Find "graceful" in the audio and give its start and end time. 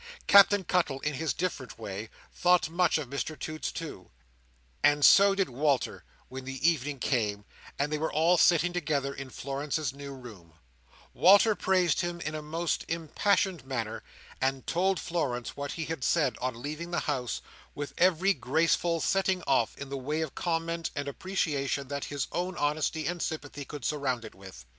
18.33-18.99